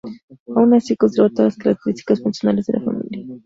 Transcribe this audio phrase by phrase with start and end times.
[0.55, 3.35] Aun así, conserva todas las características funcionales de la familia.